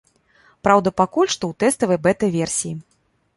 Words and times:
Праўда, 0.67 0.93
пакуль 1.01 1.29
што 1.35 1.39
ў 1.39 1.53
тэставай 1.65 2.01
бэта-версіі. 2.09 2.73